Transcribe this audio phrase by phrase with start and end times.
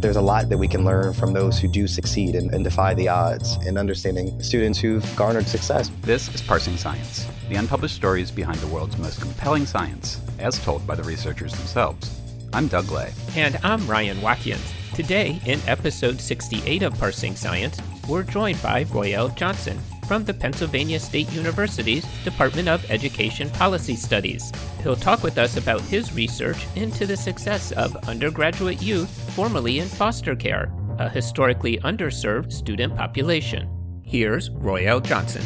[0.00, 2.94] There's a lot that we can learn from those who do succeed and, and defy
[2.94, 5.90] the odds in understanding students who've garnered success.
[6.00, 10.86] This is Parsing Science, the unpublished stories behind the world's most compelling science, as told
[10.86, 12.18] by the researchers themselves.
[12.54, 13.12] I'm Doug Lay.
[13.36, 14.72] And I'm Ryan Watkins.
[14.94, 19.78] Today, in episode 68 of Parsing Science, we're joined by Royel Johnson
[20.10, 24.50] from the Pennsylvania State University's Department of Education Policy Studies.
[24.82, 29.86] He'll talk with us about his research into the success of undergraduate youth formerly in
[29.86, 33.70] foster care, a historically underserved student population.
[34.04, 35.44] Here's Royel Johnson.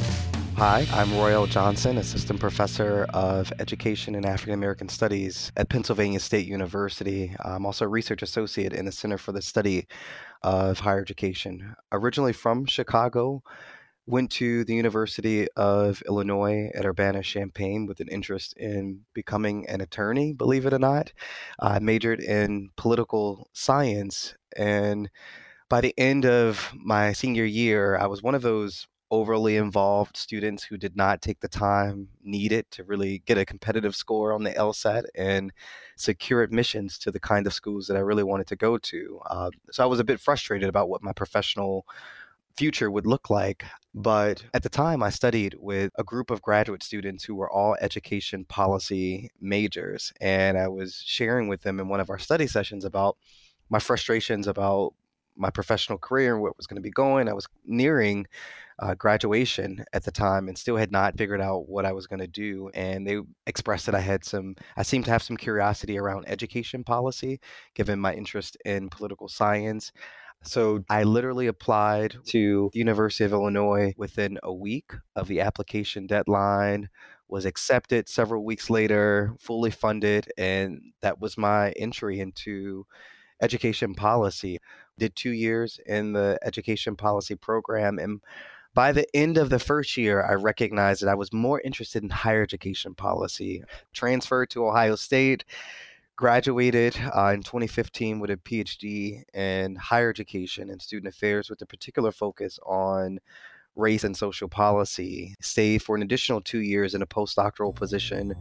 [0.57, 6.47] Hi, I'm Royel Johnson, Assistant Professor of Education and African American Studies at Pennsylvania State
[6.47, 7.37] University.
[7.41, 9.87] I'm also a Research Associate in the Center for the Study
[10.43, 11.77] of Higher Education.
[11.93, 13.43] Originally from Chicago,
[14.07, 20.33] went to the University of Illinois at Urbana-Champaign with an interest in becoming an attorney,
[20.33, 21.13] believe it or not.
[21.59, 24.35] I majored in political science.
[24.57, 25.11] And
[25.69, 30.65] by the end of my senior year, I was one of those overly involved students
[30.65, 34.51] who did not take the time needed to really get a competitive score on the
[34.51, 35.53] LSAT and
[35.97, 39.21] secure admissions to the kind of schools that I really wanted to go to.
[39.31, 41.87] Uh, so I was a bit frustrated about what my professional
[42.57, 43.65] future would look like.
[43.95, 47.77] But at the time, I studied with a group of graduate students who were all
[47.81, 50.13] education policy majors.
[50.21, 53.17] And I was sharing with them in one of our study sessions about
[53.71, 54.95] my frustrations about
[55.37, 57.29] my professional career and what was going to be going.
[57.29, 58.27] I was nearing
[58.79, 62.21] uh, graduation at the time and still had not figured out what I was going
[62.21, 62.71] to do.
[62.75, 66.85] And they expressed that I had some, I seemed to have some curiosity around education
[66.85, 67.41] policy,
[67.75, 69.93] given my interest in political science.
[70.45, 76.07] So I literally applied to the University of Illinois within a week of the application
[76.07, 76.89] deadline,
[77.29, 82.87] was accepted several weeks later, fully funded, and that was my entry into
[83.41, 84.59] education policy.
[84.99, 88.21] Did two years in the education policy program and
[88.75, 92.11] by the end of the first year, I recognized that I was more interested in
[92.11, 93.63] higher education policy.
[93.93, 95.45] Transferred to Ohio State,
[96.17, 101.67] graduated uh, in 2015 with a PhD in higher education and student affairs with a
[101.67, 103.19] particular focus on
[103.77, 105.35] race and social policy.
[105.41, 108.35] Stayed for an additional two years in a postdoctoral position,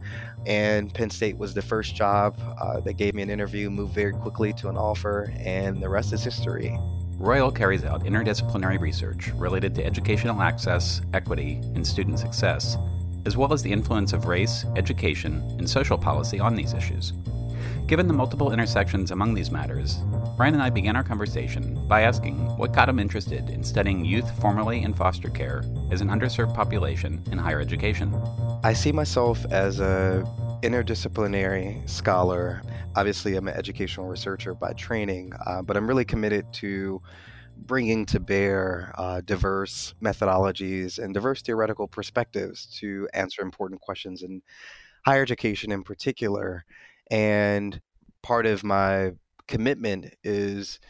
[0.46, 4.12] and Penn State was the first job uh, that gave me an interview, moved very
[4.12, 6.78] quickly to an offer, and the rest is history.
[7.18, 12.76] Royel carries out interdisciplinary research related to educational access, equity, and student success,
[13.24, 17.12] as well as the influence of race, education, and social policy on these issues.
[17.86, 19.98] Given the multiple intersections among these matters,
[20.38, 24.40] Ryan and I began our conversation by asking what got him interested in studying youth
[24.40, 28.14] formerly in foster care as an underserved population in higher education.
[28.64, 30.24] I see myself as a
[30.62, 32.62] interdisciplinary scholar.
[32.96, 37.02] Obviously, I'm an educational researcher by training, uh, but I'm really committed to
[37.54, 44.40] bringing to bear uh, diverse methodologies and diverse theoretical perspectives to answer important questions in
[45.04, 46.64] higher education in particular.
[47.10, 47.80] And
[48.22, 49.12] part of my
[49.46, 50.80] commitment is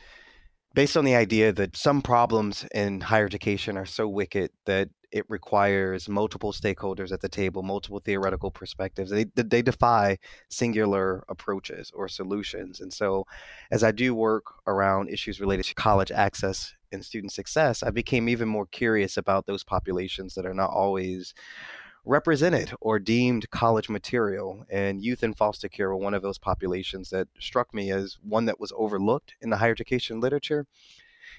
[0.74, 5.24] based on the idea that some problems in higher education are so wicked that it
[5.28, 9.12] requires multiple stakeholders at the table, multiple theoretical perspectives.
[9.12, 10.18] They, they defy
[10.50, 12.80] singular approaches or solutions.
[12.80, 13.24] And so,
[13.70, 18.28] as I do work around issues related to college access and student success, I became
[18.28, 21.32] even more curious about those populations that are not always
[22.04, 24.64] represented or deemed college material.
[24.70, 28.44] And youth in foster care were one of those populations that struck me as one
[28.46, 30.66] that was overlooked in the higher education literature.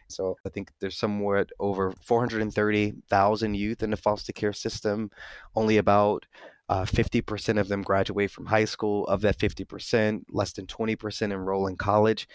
[0.07, 5.11] So I think there's somewhat over 430,000 youth in the foster care system.
[5.55, 6.25] Only about
[6.69, 9.05] uh, 50% of them graduate from high school.
[9.07, 12.27] Of that 50%, less than 20% enroll in college.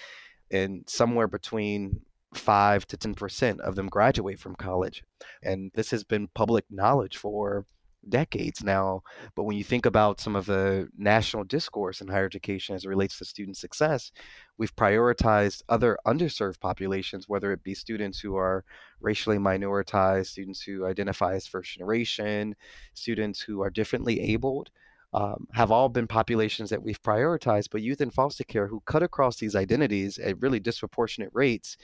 [0.51, 2.01] And somewhere between
[2.35, 5.03] 5 to 10% of them graduate from college.
[5.43, 7.67] And this has been public knowledge for
[8.09, 9.03] decades now.
[9.35, 12.89] But when you think about some of the national discourse in higher education as it
[12.89, 14.13] relates to student success,
[14.59, 18.65] we've prioritized other underserved populations, whether it be students who are
[19.01, 22.55] racially minoritized, students who identify as first generation,
[22.95, 24.71] students who are differently abled.
[25.13, 29.03] Um, have all been populations that we've prioritized, but youth in foster care who cut
[29.03, 31.77] across these identities at really disproportionate rates,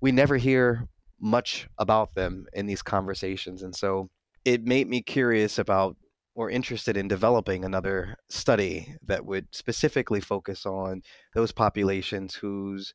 [0.00, 0.88] we never hear
[1.20, 3.62] much about them in these conversations.
[3.62, 4.08] And so
[4.44, 5.96] it made me curious about
[6.34, 11.02] or interested in developing another study that would specifically focus on
[11.34, 12.94] those populations whose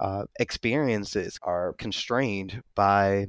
[0.00, 3.26] uh, experiences are constrained by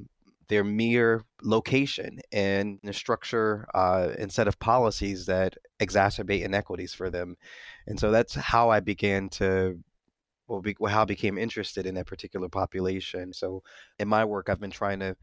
[0.48, 7.10] their mere location and the structure uh, and set of policies that exacerbate inequities for
[7.10, 7.36] them.
[7.88, 9.80] And so that's how I began to
[10.48, 13.34] well, be, how I became interested in that particular population.
[13.34, 13.64] So,
[14.00, 15.16] in my work, I've been trying to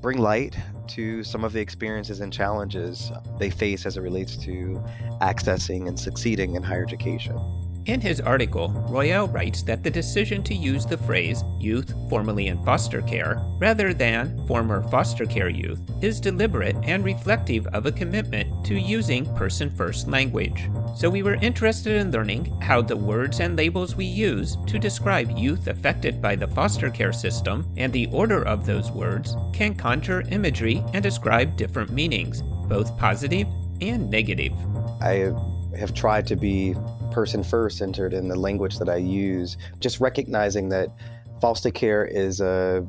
[0.00, 0.56] bring light
[0.88, 4.82] to some of the experiences and challenges they face as it relates to
[5.20, 7.36] accessing and succeeding in higher education.
[7.86, 12.62] In his article, Royel writes that the decision to use the phrase youth formerly in
[12.62, 18.66] foster care rather than former foster care youth is deliberate and reflective of a commitment
[18.66, 20.68] to using person first language.
[20.94, 25.36] So we were interested in learning how the words and labels we use to describe
[25.36, 30.20] youth affected by the foster care system and the order of those words can conjure
[30.28, 33.46] imagery and describe different meanings, both positive
[33.80, 34.52] and negative.
[35.00, 35.32] I
[35.78, 36.74] have tried to be
[37.10, 40.88] person first centered in the language that I use, just recognizing that
[41.40, 42.86] foster care is a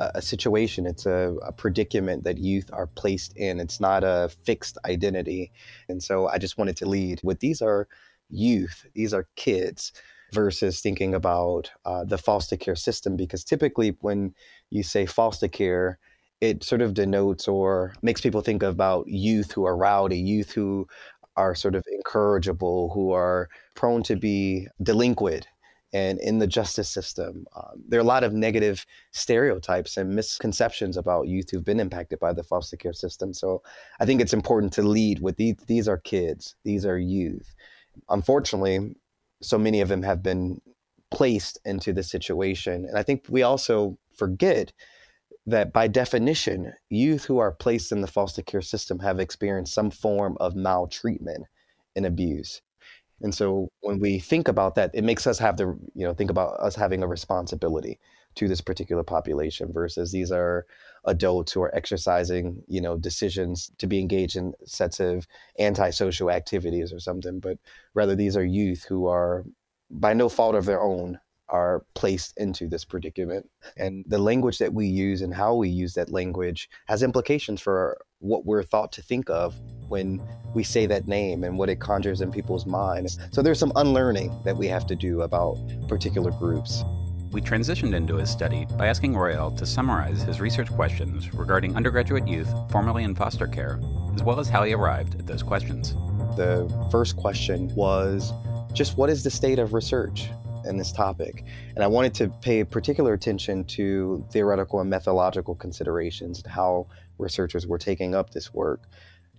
[0.00, 3.60] a situation, it's a, a, predicament that youth are placed in.
[3.60, 5.52] It's not a fixed identity.
[5.88, 7.86] And so I just wanted to lead with these are
[8.28, 9.92] youth, these are kids,
[10.32, 13.16] versus thinking about uh, the foster care system.
[13.16, 14.34] Because typically, when
[14.70, 15.98] you say foster care,
[16.40, 20.86] it sort of denotes or makes people think about youth who are rowdy, youth who
[21.36, 25.48] are sort of incorrigible, who are prone to be delinquent
[25.92, 27.46] and in the justice system.
[27.54, 32.18] Um, there are a lot of negative stereotypes and misconceptions about youth who've been impacted
[32.18, 33.32] by the foster care system.
[33.32, 33.62] So
[34.00, 37.54] I think it's important to lead with these, these are kids, these are youth.
[38.08, 38.96] Unfortunately,
[39.40, 40.60] so many of them have been
[41.12, 42.86] placed into this situation.
[42.86, 44.72] And I think we also forget
[45.46, 49.90] that by definition, youth who are placed in the foster care system have experienced some
[49.90, 51.44] form of maltreatment
[51.96, 52.62] and abuse.
[53.20, 56.30] And so when we think about that, it makes us have to, you know, think
[56.30, 57.98] about us having a responsibility
[58.34, 60.66] to this particular population versus these are
[61.04, 65.26] adults who are exercising, you know, decisions to be engaged in sets of
[65.58, 67.58] antisocial activities or something, but
[67.94, 69.44] rather these are youth who are
[69.90, 71.18] by no fault of their own
[71.54, 73.48] are placed into this predicament.
[73.76, 77.96] And the language that we use and how we use that language has implications for
[78.18, 79.54] what we're thought to think of
[79.86, 80.20] when
[80.52, 83.20] we say that name and what it conjures in people's minds.
[83.30, 85.56] So there's some unlearning that we have to do about
[85.86, 86.82] particular groups.
[87.30, 92.26] We transitioned into his study by asking Royel to summarize his research questions regarding undergraduate
[92.26, 93.78] youth formerly in foster care,
[94.16, 95.94] as well as how he arrived at those questions.
[96.36, 98.32] The first question was
[98.72, 100.30] just what is the state of research?
[100.66, 101.44] In this topic.
[101.74, 106.86] And I wanted to pay particular attention to theoretical and methodological considerations and how
[107.18, 108.82] researchers were taking up this work.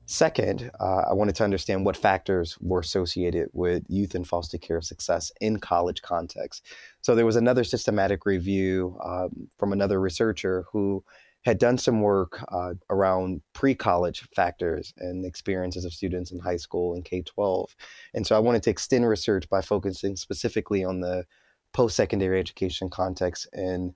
[0.08, 4.80] Second, uh, I wanted to understand what factors were associated with youth and foster care
[4.82, 6.64] success in college context.
[7.02, 11.04] So there was another systematic review um, from another researcher who
[11.46, 16.96] had done some work uh, around pre-college factors and experiences of students in high school
[16.96, 17.68] and K-12.
[18.16, 21.26] And so I wanted to extend research by focusing specifically on the
[21.72, 23.94] post-secondary education context and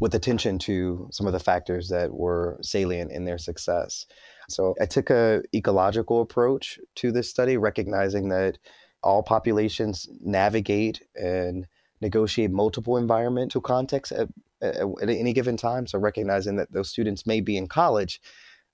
[0.00, 4.06] with attention to some of the factors that were salient in their success.
[4.48, 8.58] So I took a ecological approach to this study, recognizing that
[9.02, 11.66] all populations navigate and
[12.00, 14.28] negotiate multiple environmental contexts at
[14.62, 15.86] at, any given time.
[15.86, 18.20] So recognizing that those students may be in college,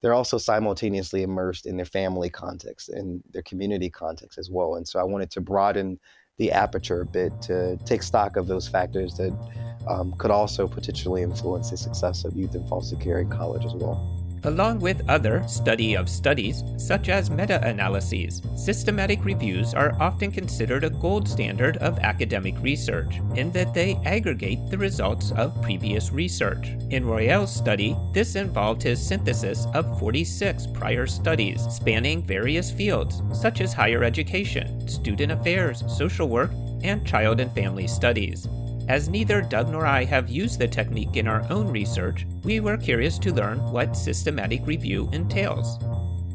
[0.00, 4.74] they're also simultaneously immersed in their family context and their community context as well.
[4.74, 5.98] And so I wanted to broaden
[6.38, 9.32] the aperture a bit to take stock of those factors that
[9.88, 13.74] um, could also potentially influence the success of youth in foster care in college as
[13.74, 14.11] well
[14.44, 18.42] along with other study of studies, such as meta analyses.
[18.56, 24.66] Systematic reviews are often considered a gold standard of academic research, in that they aggregate
[24.68, 26.68] the results of previous research.
[26.90, 33.60] In Royel's study, this involved his synthesis of 46 prior studies spanning various fields, such
[33.60, 36.50] as higher education, student affairs, social work,
[36.82, 38.48] and child and family studies.
[38.92, 42.76] As neither Doug nor I have used the technique in our own research, we were
[42.76, 45.78] curious to learn what systematic review entails.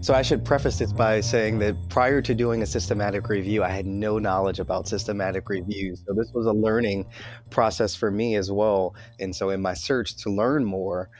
[0.01, 3.69] So I should preface this by saying that prior to doing a systematic review, I
[3.69, 6.01] had no knowledge about systematic reviews.
[6.07, 7.05] So this was a learning
[7.51, 8.95] process for me as well.
[9.19, 11.11] And so in my search to learn more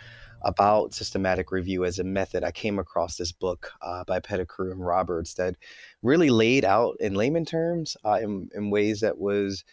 [0.41, 4.83] about systematic review as a method, I came across this book uh, by Petticrew and
[4.83, 5.55] Roberts that
[6.01, 9.63] really laid out in layman terms uh, in, in ways that was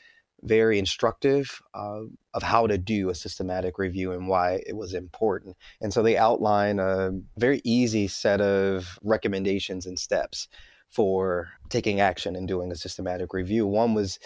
[0.45, 2.03] very instructive uh,
[2.35, 5.57] of how to do a systematic review and why it was important.
[5.81, 10.49] And so they outline a very easy set of recommendations and steps
[10.91, 13.67] for taking action and doing a systematic review.
[13.67, 14.19] One was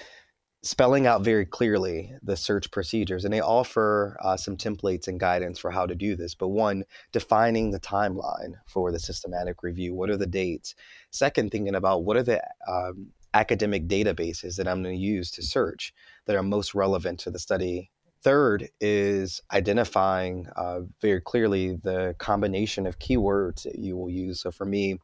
[0.62, 5.58] spelling out very clearly the search procedures and they offer uh, some templates and guidance
[5.58, 10.10] for how to do this but one defining the timeline for the systematic review what
[10.10, 10.74] are the dates
[11.12, 15.42] second thinking about what are the um, academic databases that I'm going to use to
[15.42, 15.92] search
[16.26, 17.90] that are most relevant to the study.
[18.22, 24.40] Third is identifying uh, very clearly the combination of keywords that you will use.
[24.40, 24.98] So for me,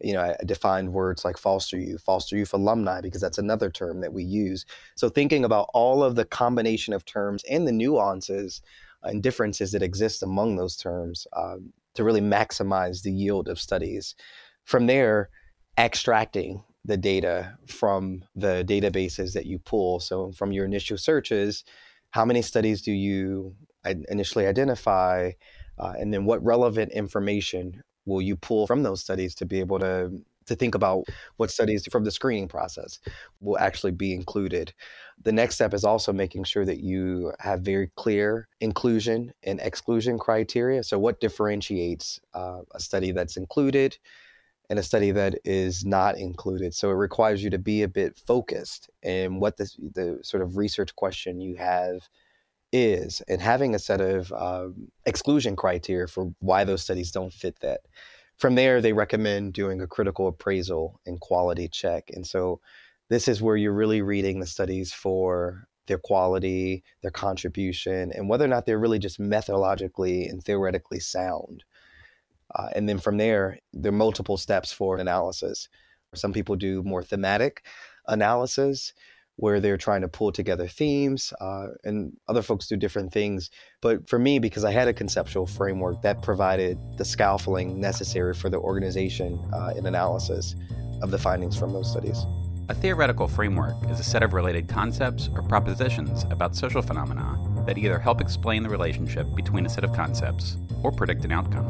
[0.00, 4.00] you know, I defined words like foster youth, foster youth alumni, because that's another term
[4.02, 4.66] that we use.
[4.94, 8.60] So thinking about all of the combination of terms and the nuances
[9.02, 14.14] and differences that exist among those terms um, to really maximize the yield of studies.
[14.64, 15.30] From there,
[15.78, 20.00] extracting the data from the databases that you pull.
[20.00, 21.64] So from your initial searches,
[22.10, 23.54] how many studies do you
[24.08, 25.32] initially identify?
[25.78, 29.78] Uh, and then what relevant information will you pull from those studies to be able
[29.80, 30.10] to
[30.46, 31.04] to think about
[31.38, 33.00] what studies from the screening process
[33.40, 34.72] will actually be included.
[35.24, 40.20] The next step is also making sure that you have very clear inclusion and exclusion
[40.20, 40.84] criteria.
[40.84, 43.98] So, what differentiates uh, a study that's included
[44.68, 46.74] and a study that is not included?
[46.74, 50.56] So, it requires you to be a bit focused in what the, the sort of
[50.56, 52.08] research question you have
[52.72, 57.58] is and having a set of um, exclusion criteria for why those studies don't fit
[57.60, 57.80] that.
[58.36, 62.10] From there, they recommend doing a critical appraisal and quality check.
[62.12, 62.60] And so
[63.08, 68.44] this is where you're really reading the studies for their quality, their contribution, and whether
[68.44, 71.64] or not they're really just methodologically and theoretically sound.
[72.54, 75.68] Uh, and then from there, there are multiple steps for analysis.
[76.14, 77.64] Some people do more thematic
[78.06, 78.92] analysis
[79.36, 83.50] where they're trying to pull together themes, uh, and other folks do different things.
[83.82, 88.48] But for me, because I had a conceptual framework that provided the scaffolding necessary for
[88.48, 90.54] the organization uh, and analysis
[91.02, 92.24] of the findings from those studies.
[92.70, 97.78] A theoretical framework is a set of related concepts or propositions about social phenomena that
[97.78, 101.68] either help explain the relationship between a set of concepts or predict an outcome.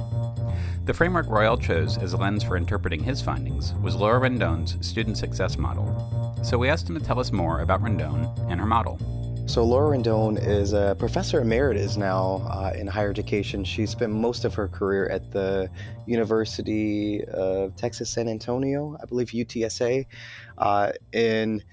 [0.84, 5.18] The framework Royel chose as a lens for interpreting his findings was Laura Rendón's student
[5.18, 6.38] success model.
[6.44, 8.98] So we asked him to tell us more about Rendón and her model.
[9.46, 13.64] So Laura Rendón is a professor emeritus now uh, in higher education.
[13.64, 15.70] She spent most of her career at the
[16.06, 20.06] University of Texas San Antonio, I believe UTSA,
[20.58, 21.64] uh, and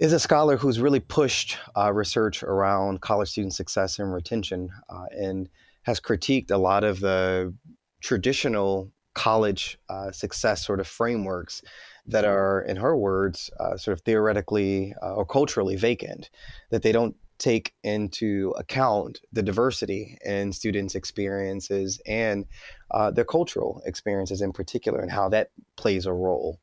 [0.00, 5.04] is a scholar who's really pushed uh, research around college student success and retention, uh,
[5.10, 5.48] and
[5.82, 7.54] has critiqued a lot of the
[8.00, 11.62] traditional college uh, success sort of frameworks
[12.06, 16.30] that are, in her words, uh, sort of theoretically uh, or culturally vacant,
[16.70, 22.46] that they don't take into account the diversity in students' experiences and
[22.92, 26.58] uh, their cultural experiences in particular, and how that plays a role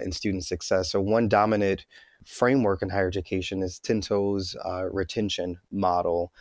[0.00, 0.90] in student success.
[0.90, 1.86] So, one dominant
[2.26, 6.32] framework in higher education is Tinto's uh, retention model.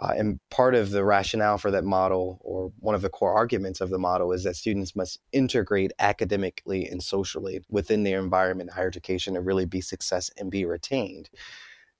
[0.00, 3.80] Uh, and part of the rationale for that model, or one of the core arguments
[3.80, 8.74] of the model, is that students must integrate academically and socially within their environment in
[8.74, 11.28] higher education to really be success and be retained.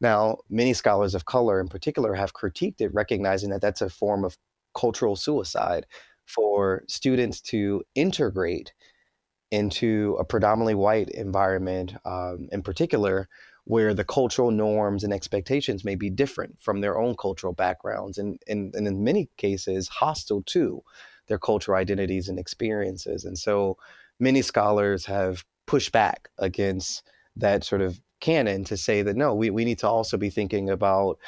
[0.01, 4.25] Now, many scholars of color in particular have critiqued it, recognizing that that's a form
[4.25, 4.39] of
[4.75, 5.85] cultural suicide
[6.25, 8.73] for students to integrate
[9.51, 13.29] into a predominantly white environment, um, in particular,
[13.65, 18.41] where the cultural norms and expectations may be different from their own cultural backgrounds and,
[18.49, 20.83] and, and in many cases hostile to
[21.27, 23.25] their cultural identities and experiences.
[23.25, 23.77] And so
[24.19, 27.03] many scholars have pushed back against
[27.37, 30.71] that sort of canon to say that no, we, we need to also be thinking
[30.71, 31.19] about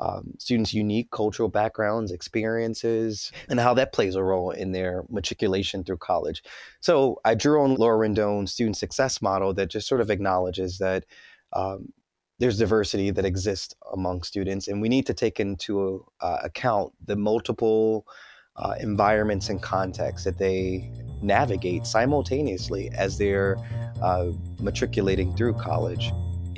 [0.00, 5.84] um, students' unique cultural backgrounds, experiences, and how that plays a role in their matriculation
[5.84, 6.42] through college.
[6.80, 11.04] So I drew on Laura Rendón's student success model that just sort of acknowledges that
[11.52, 11.92] um,
[12.38, 17.16] there's diversity that exists among students, and we need to take into uh, account the
[17.16, 18.06] multiple
[18.56, 20.90] uh, environments and contexts that they
[21.22, 23.56] navigate simultaneously as they're
[24.02, 24.30] uh,
[24.60, 26.10] matriculating through college.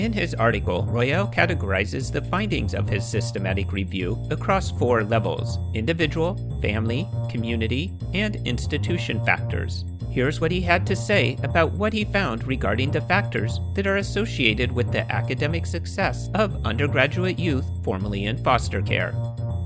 [0.02, 6.34] In his article, Royel categorizes the findings of his systematic review across four levels individual,
[6.60, 9.84] family, community, and institution factors.
[10.10, 13.98] Here's what he had to say about what he found regarding the factors that are
[13.98, 19.14] associated with the academic success of undergraduate youth formerly in foster care.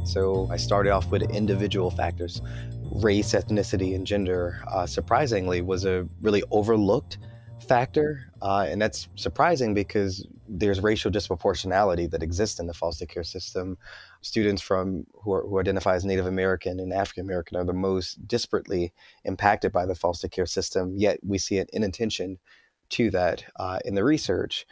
[0.04, 2.42] So I started off with individual factors.
[2.92, 7.16] Race, ethnicity, and gender, uh, surprisingly, was a really overlooked
[7.66, 8.30] factor.
[8.40, 13.76] Uh, and that's surprising because there's racial disproportionality that exists in the foster care system.
[14.22, 18.26] Students from who, are, who identify as Native American and African American are the most
[18.26, 18.92] disparately
[19.24, 20.94] impacted by the foster care system.
[20.96, 22.38] Yet we see an inattention
[22.90, 24.66] to that uh, in the research.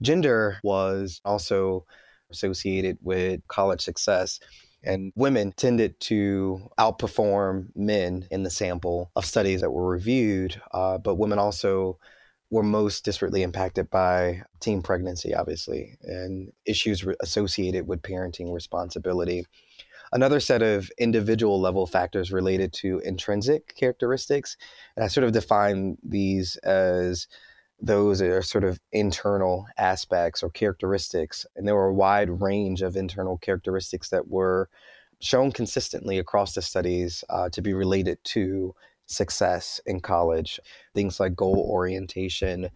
[0.00, 1.86] Gender was also
[2.30, 4.40] associated with college success.
[4.84, 10.98] And women tended to outperform men in the sample of studies that were reviewed, uh,
[10.98, 11.98] but women also
[12.52, 19.46] were most disparately impacted by teen pregnancy, obviously, and issues re- associated with parenting responsibility.
[20.12, 24.58] Another set of individual level factors related to intrinsic characteristics.
[24.94, 27.26] And I sort of define these as
[27.80, 31.46] those are sort of internal aspects or characteristics.
[31.56, 34.68] And there were a wide range of internal characteristics that were
[35.20, 38.74] shown consistently across the studies uh, to be related to
[39.12, 40.58] success in college.
[40.94, 42.70] Things like goal orientation,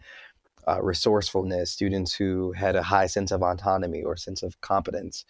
[0.67, 5.25] uh, resourcefulness, students who had a high sense of autonomy or sense of competence.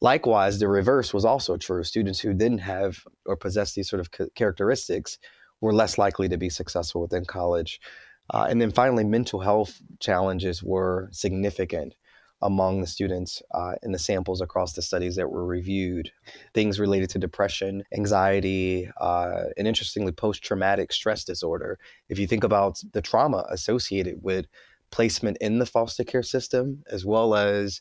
[0.00, 1.84] Likewise, the reverse was also true.
[1.84, 5.18] Students who didn't have or possess these sort of characteristics
[5.60, 7.80] were less likely to be successful within college.
[8.32, 11.94] Uh, and then finally, mental health challenges were significant
[12.42, 16.10] among the students uh, in the samples across the studies that were reviewed.
[16.54, 21.78] Things related to depression, anxiety, uh, and interestingly, post traumatic stress disorder.
[22.08, 24.46] If you think about the trauma associated with
[24.90, 27.80] placement in the foster care system, as well as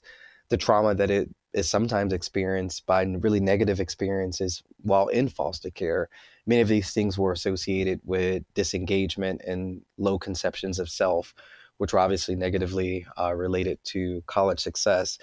[0.50, 6.10] the trauma that it is sometimes experienced by really negative experiences while in foster care.
[6.46, 11.34] Many of these things were associated with disengagement and low conceptions of self,
[11.80, 15.18] which were obviously negatively uh, related to college success.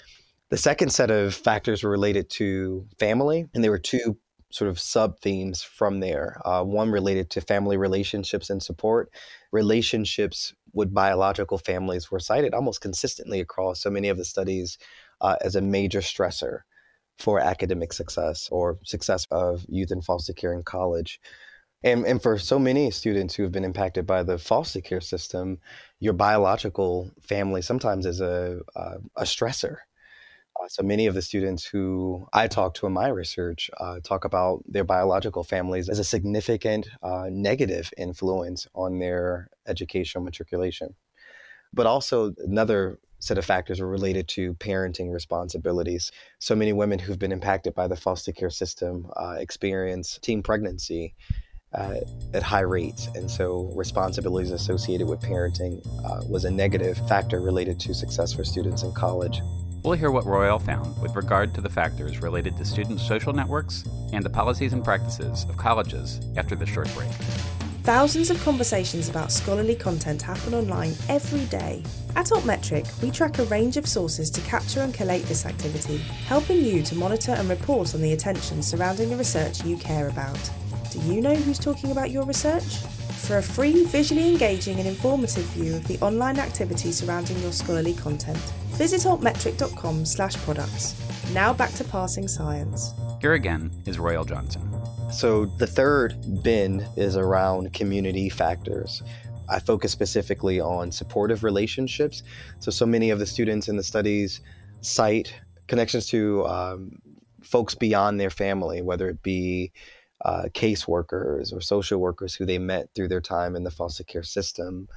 [0.49, 4.17] The second set of factors were related to family, and there were two
[4.51, 6.41] sort of sub themes from there.
[6.45, 9.11] Uh, one related to family relationships and support.
[9.53, 14.79] Relationships with biological families were cited almost consistently across so many of the studies
[15.21, 16.61] uh, as a major stressor
[17.19, 21.21] for academic success or success of youth in foster care in college.
[21.87, 25.61] And, and for so many students who have been impacted by the foster care system,
[26.01, 29.77] your biological family sometimes is a, a, a stressor.
[30.61, 34.25] Uh, so many of the students who I talk to in my research uh, talk
[34.25, 40.97] about their biological families as a significant uh, negative influence on their educational matriculation.
[41.73, 46.11] But also, another set of factors are related to parenting responsibilities.
[46.41, 51.15] So many women who've been impacted by the foster care system uh, experience teen pregnancy
[51.73, 51.97] uh,
[52.35, 53.09] at high rates.
[53.15, 58.45] And so responsibilities associated with parenting uh, was a negative factor related to success for
[58.45, 59.41] students in college.
[59.83, 63.85] We'll hear what Royel found with regard to the factors related to student social networks
[64.13, 67.11] and the policies and practices of colleges after this short break.
[67.87, 71.85] Thousands of conversations about scholarly content happen online every day.
[72.17, 76.65] At Altmetric, we track a range of sources to capture and collate this activity, helping
[76.65, 80.51] you to monitor and report on the attention surrounding the research you care about.
[80.97, 82.79] Do you know who's talking about your research?
[83.27, 87.93] For a free, visually engaging and informative view of the online activity surrounding your scholarly
[87.93, 88.39] content,
[88.79, 90.95] visit altmetric.com slash products.
[91.35, 92.93] Now back to Parsing Science.
[93.21, 94.63] Here again is Royel Johnson.
[95.13, 99.03] So the third bin is around community factors.
[99.51, 102.23] I focus specifically on supportive relationships.
[102.59, 104.41] So, so many of the students in the studies
[104.81, 105.35] cite
[105.69, 107.03] connections to um,
[107.43, 109.73] folks beyond their family, whether it be
[110.25, 114.23] uh, caseworkers or social workers who they met through their time in the foster care
[114.23, 114.89] system,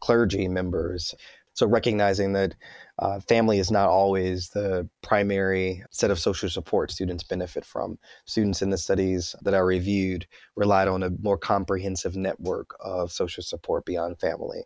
[0.00, 1.14] clergy members.
[1.54, 2.54] So recognizing that
[2.98, 7.98] uh, family is not always the primary set of social support students benefit from.
[8.26, 13.42] Students in the studies that I reviewed relied on a more comprehensive network of social
[13.42, 14.64] support beyond family.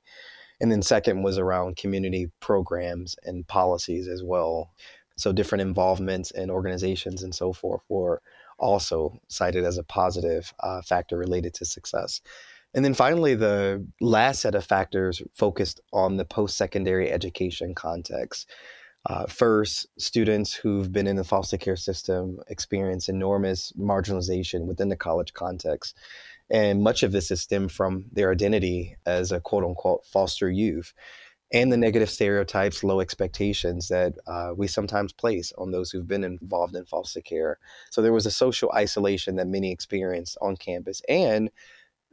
[0.61, 4.73] And then second was around community programs and policies as well.
[5.16, 8.20] So different involvements in organizations and so forth were
[8.61, 12.20] also cited as a positive uh, factor related to success.
[12.73, 18.49] And then finally, the last set of factors focused on the post secondary education context.
[19.07, 24.96] Uh, first, students who've been in the foster care system experience enormous marginalization within the
[24.96, 25.96] college context.
[26.51, 30.92] And much of this is stemmed from their identity as a quote unquote foster youth
[31.52, 36.24] and the negative stereotypes, low expectations that uh, we sometimes place on those who've been
[36.24, 37.58] involved in foster care.
[37.90, 41.02] So there was a social isolation that many experienced on campus.
[41.08, 41.50] And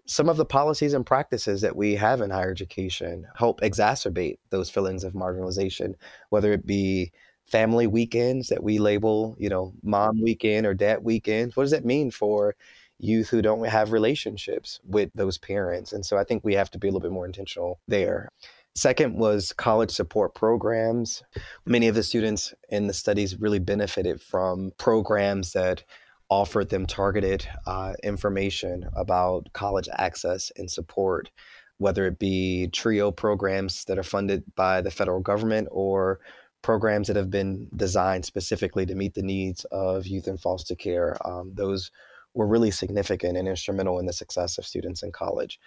[0.08, 4.70] some of the policies and practices that we have in higher education help exacerbate those
[4.70, 5.96] feelings of marginalization,
[6.30, 7.12] whether it be
[7.46, 11.56] family weekends that we label, you know, mom weekend or dad weekends.
[11.56, 12.56] What does that mean for
[13.00, 15.94] youth who don't have relationships with those parents?
[15.94, 18.32] And so I think we have to be a little bit more intentional there.
[18.78, 21.24] Second was college support programs.
[21.66, 25.84] Many of the students in the studies really benefited from programs that
[26.30, 31.32] offered them targeted uh, information about college access and support,
[31.80, 36.20] whether it be TRIO programs that are funded by the federal government or
[36.62, 41.18] programs that have been designed specifically to meet the needs of youth in foster care.
[41.28, 41.90] Um, those
[42.36, 45.60] were really significant and instrumental in the success of students in college.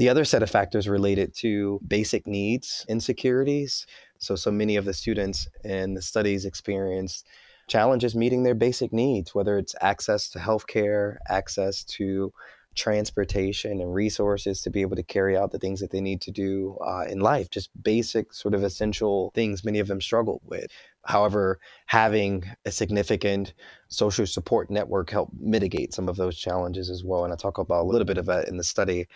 [0.00, 3.84] The other set of factors related to basic needs insecurities.
[4.18, 7.26] So, so many of the students in the studies experienced
[7.68, 12.32] challenges meeting their basic needs, whether it's access to healthcare, access to
[12.74, 16.30] transportation and resources to be able to carry out the things that they need to
[16.30, 20.70] do uh, in life, just basic, sort of essential things many of them struggle with.
[21.04, 23.52] However, having a significant
[23.88, 27.24] social support network helped mitigate some of those challenges as well.
[27.24, 29.06] And I talk about a little bit of that in the study.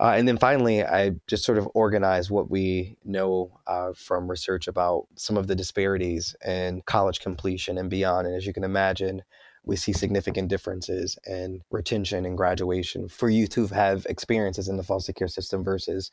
[0.00, 4.66] Uh, and then finally, I just sort of organize what we know uh, from research
[4.66, 8.26] about some of the disparities in college completion and beyond.
[8.26, 9.22] And as you can imagine,
[9.64, 14.82] we see significant differences in retention and graduation for youth who have experiences in the
[14.82, 16.10] foster care system versus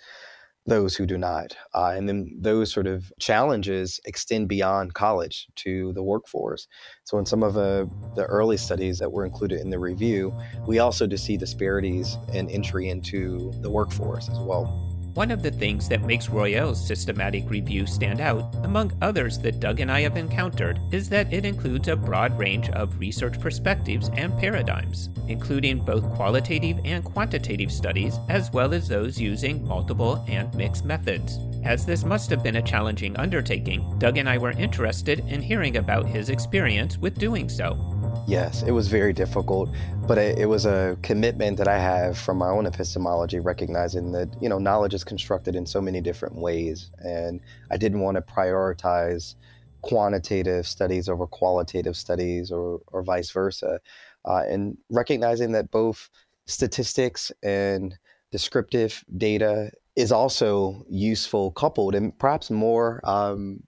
[0.65, 1.55] those who do not.
[1.73, 6.67] Uh, and then those sort of challenges extend beyond college to the workforce.
[7.03, 10.33] So, in some of uh, the early studies that were included in the review,
[10.67, 14.90] we also do see disparities in entry into the workforce as well.
[15.13, 19.81] One of the things that makes Royel's systematic review stand out, among others that Doug
[19.81, 24.37] and I have encountered, is that it includes a broad range of research perspectives and
[24.39, 30.85] paradigms, including both qualitative and quantitative studies, as well as those using multiple and mixed
[30.85, 31.39] methods.
[31.65, 35.75] As this must have been a challenging undertaking, Doug and I were interested in hearing
[35.75, 37.90] about his experience with doing so.
[38.27, 39.69] Yes, it was very difficult,
[40.07, 44.29] but it, it, was a commitment that I have from my own epistemology, recognizing that,
[44.41, 46.91] you know, knowledge is constructed in so many different ways.
[46.99, 49.35] And I didn't want to prioritize
[49.81, 53.79] quantitative studies over qualitative studies or, or vice versa.
[54.23, 56.09] Uh, and recognizing that both
[56.45, 57.97] statistics and
[58.31, 63.61] descriptive data is also useful, coupled and perhaps more um,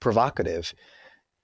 [0.00, 0.74] provocative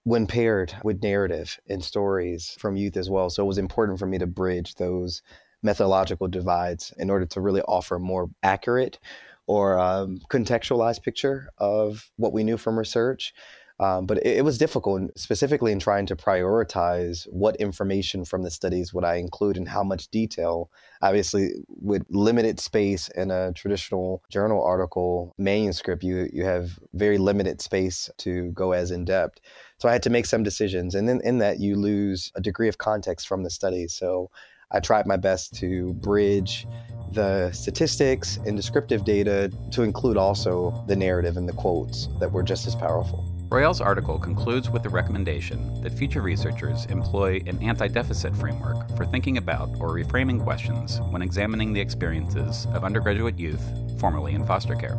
[0.06, 3.28] when paired with narrative and stories from youth as well.
[3.28, 5.20] So it was important for me to bridge those
[5.64, 9.00] methodological divides in order to really offer a more accurate
[9.48, 13.34] or um, contextualized picture of what we knew from research
[13.78, 18.50] um, but it, it, was difficult, specifically in trying to prioritize what information from the
[18.50, 20.70] studies would I include and how much detail.
[21.02, 27.60] Obviously, with limited space in a traditional journal article manuscript, you you have very limited
[27.60, 29.40] space to go as in depth.
[29.78, 32.68] So I had to make some decisions, and then in that you lose a degree
[32.68, 33.88] of context from the study.
[33.88, 34.30] So
[34.70, 36.66] I tried my best to bridge
[37.12, 42.42] the statistics and descriptive data to include also the narrative and the quotes that were
[42.42, 43.35] just as powerful.
[43.48, 49.06] Royel's article concludes with the recommendation that future researchers employ an anti deficit framework for
[49.06, 53.62] thinking about or reframing questions when examining the experiences of undergraduate youth
[54.00, 54.98] formerly in foster care.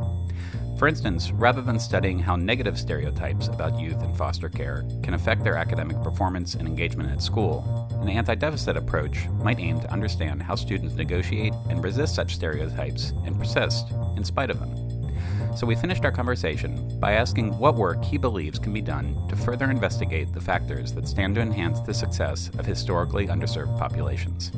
[0.79, 5.43] For instance, rather than studying how negative stereotypes about youth in foster care can affect
[5.43, 10.41] their academic performance and engagement at school, an anti deficit approach might aim to understand
[10.41, 14.86] how students negotiate and resist such stereotypes and persist in spite of them.
[15.57, 19.35] So we finished our conversation by asking what work he believes can be done to
[19.35, 24.51] further investigate the factors that stand to enhance the success of historically underserved populations.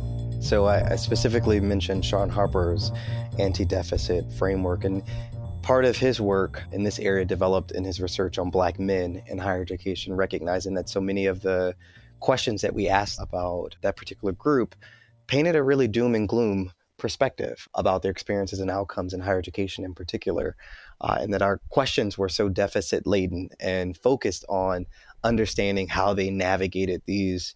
[0.45, 2.91] So I, I specifically mentioned Shaun Harper's
[3.39, 5.01] anti deficit framework, and
[5.61, 9.37] part of his work in this area developed in his research on black men in
[9.37, 11.75] higher education, recognizing that so many of the
[12.19, 14.75] questions that we asked about that particular group
[15.27, 19.83] painted a really doom and gloom perspective about their experiences and outcomes in higher education
[19.83, 20.55] in particular
[21.01, 24.85] uh, and that our questions were so deficit laden and focused on
[25.23, 27.55] understanding how they navigated these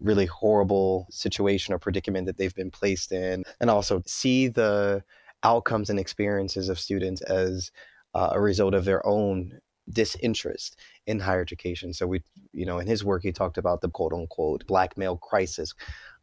[0.00, 5.02] really horrible situation or predicament that they've been placed in, and also see the
[5.42, 7.70] outcomes and experiences of students as
[8.14, 9.58] uh, a result of their own
[9.90, 11.92] disinterest in higher education.
[11.92, 12.22] So we,
[12.52, 15.74] you know, in his work, he talked about the quote unquote black male crisis,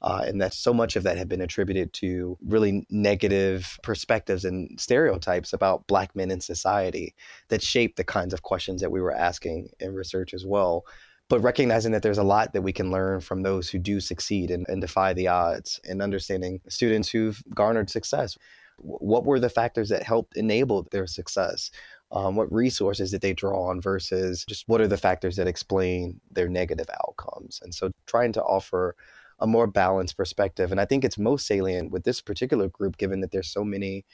[0.03, 4.79] uh, and that so much of that had been attributed to really negative perspectives and
[4.79, 7.15] stereotypes about Black men in society
[7.47, 10.85] that shaped the kinds of questions that we were asking in research as well.
[11.29, 14.51] But recognizing that there's a lot that we can learn from those who do succeed
[14.51, 18.37] and, and defy the odds, and understanding students who've garnered success.
[18.77, 21.71] What were the factors that helped enable their success?
[22.11, 26.19] Um, what resources did they draw on versus just what are the factors that explain
[26.29, 27.61] their negative outcomes?
[27.63, 28.95] And so trying to offer
[29.43, 30.71] a more balanced perspective.
[30.71, 34.05] And I think it's most salient with this particular group, given that there's so many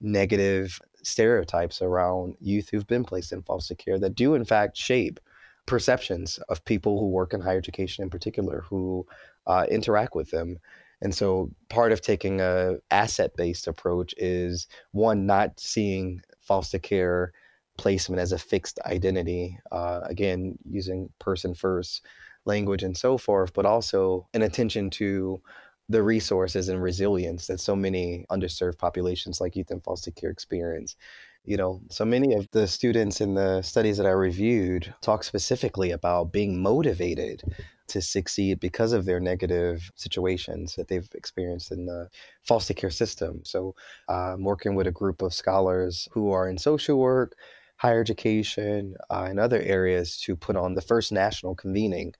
[0.00, 5.18] negative stereotypes around youth who've been placed in foster care that do, in fact, shape
[5.66, 9.04] perceptions of people who work in higher education in particular, who
[9.48, 10.58] uh, interact with them.
[11.02, 17.32] And so part of taking a asset-based approach is one, not seeing foster care
[17.76, 19.58] placement as a fixed identity.
[19.72, 22.06] Uh, again, using person first
[22.46, 25.40] language and so forth, but also an attention to
[25.88, 30.96] the resources and resilience that so many underserved populations like youth in foster care experience.
[31.44, 35.92] You know, so many of the students in the studies that I reviewed talk specifically
[35.92, 37.42] about being motivated
[37.88, 42.08] to succeed because of their negative situations that they've experienced in the
[42.42, 43.42] foster care system.
[43.44, 43.76] So,
[44.08, 47.36] uh, I'm working with a group of scholars who are in social work,
[47.76, 52.14] higher education, uh, and other areas to put on the first national convening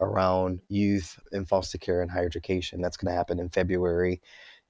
[0.00, 2.80] around youth in foster care and higher education.
[2.80, 4.20] That's going to happen in February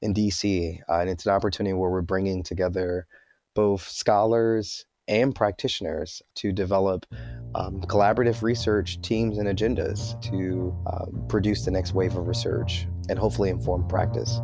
[0.00, 0.80] in DC.
[0.88, 3.06] Uh, and it's an opportunity where we're bringing together
[3.54, 7.06] both scholars and practitioners to develop
[7.54, 13.18] um, collaborative research teams and agendas to um, produce the next wave of research and
[13.18, 14.40] hopefully inform practice.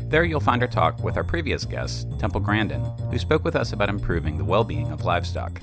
[0.09, 3.73] There you'll find our talk with our previous guest, Temple Grandin, who spoke with us
[3.73, 5.59] about improving the well being of livestock,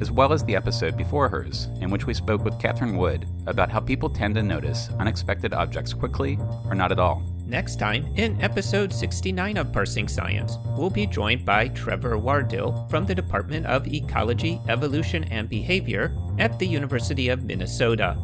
[0.00, 3.70] as well as the episode before hers, in which we spoke with Catherine Wood about
[3.70, 7.24] how people tend to notice unexpected objects quickly or not at all.
[7.48, 13.06] Next time, in episode 69 of Parsing Science, we'll be joined by Trevor Wardill from
[13.06, 18.18] the Department of Ecology, Evolution, and Behavior at the University of Minnesota.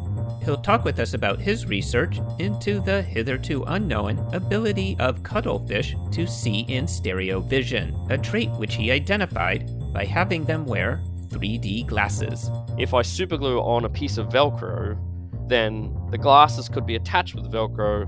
[0.45, 6.27] He'll talk with us about his research into the hitherto unknown ability of cuttlefish to
[6.27, 12.51] see in stereo vision, a trait which he identified by having them wear 3D glasses.
[12.77, 14.95] If I superglue on a piece of Velcro,
[15.49, 18.05] then the glasses could be attached with Velcro,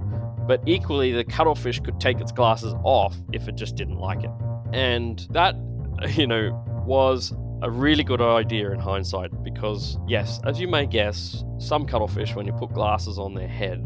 [0.47, 4.32] but equally the cuttlefish could take its glasses off if it just didn't like it.
[4.73, 5.56] And that,
[6.12, 11.43] you know, was a really good idea in hindsight because, yes, as you may guess,
[11.58, 13.84] some cuttlefish, when you put glasses on their head,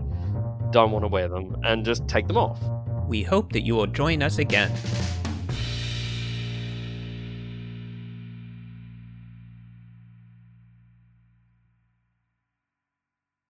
[0.72, 2.60] don't want to wear them and just take them off.
[3.08, 4.72] We hope that you will join us again.